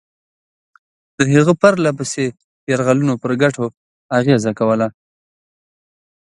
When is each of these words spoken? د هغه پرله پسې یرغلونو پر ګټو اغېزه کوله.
د 1.17 1.19
هغه 1.33 1.53
پرله 1.61 1.91
پسې 1.97 2.25
یرغلونو 2.71 3.13
پر 3.21 3.31
ګټو 3.41 3.65
اغېزه 4.17 4.51
کوله. 4.59 4.87